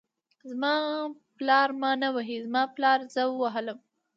زما 0.49 0.73
پالر 1.37 1.69
ما 1.81 1.91
نه 2.01 2.09
وهي، 2.15 2.37
زما 2.45 2.63
پالر 2.75 2.99
زه 3.13 3.21
ووهلم. 3.27 3.77